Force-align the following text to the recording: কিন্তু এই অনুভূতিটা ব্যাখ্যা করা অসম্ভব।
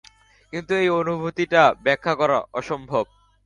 কিন্তু 0.53 0.71
এই 0.75 0.89
অনুভূতিটা 0.99 1.61
ব্যাখ্যা 1.85 2.13
করা 2.15 2.37
অসম্ভব। 2.53 3.05